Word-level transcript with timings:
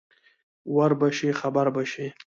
ور 0.75 0.91
به 0.99 1.07
شې 1.17 1.29
خبر 1.39 1.67
به 1.75 1.83
شې. 1.91 2.07